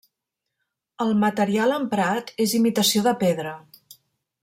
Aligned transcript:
El 1.05 1.13
material 1.25 1.75
emprat 1.77 2.33
és 2.47 2.57
imitació 2.63 3.05
de 3.11 3.15
pedra. 3.25 3.57